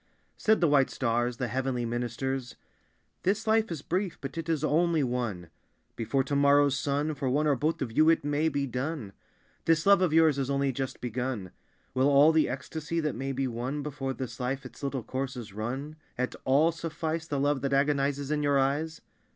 [0.35, 2.55] Said the white stars, the heavenly ministers,
[3.21, 5.51] "This life is brief, but it is only one.
[5.95, 9.13] Before to morrow's sun For one or both of you it may be done.
[9.65, 11.51] This love of yours is only just begun.
[11.93, 15.53] Will all the ecstasy that may be won Before this life its little course has
[15.53, 19.01] run At all suffice The love that agonizes in your eyes?